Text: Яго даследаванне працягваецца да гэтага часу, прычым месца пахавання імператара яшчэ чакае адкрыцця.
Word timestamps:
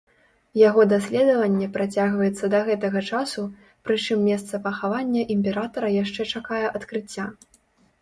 Яго 0.59 0.85
даследаванне 0.93 1.67
працягваецца 1.75 2.45
да 2.55 2.63
гэтага 2.71 2.99
часу, 3.11 3.45
прычым 3.91 4.27
месца 4.33 4.63
пахавання 4.67 5.29
імператара 5.37 5.97
яшчэ 6.03 6.31
чакае 6.37 6.67
адкрыцця. 6.77 7.33